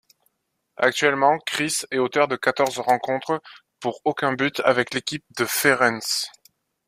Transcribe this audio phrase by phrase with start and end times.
[0.77, 3.39] Actuellement Cris est auteur de quatorze rencontres
[3.79, 6.25] pour aucun but avec l'équipe de Feirense.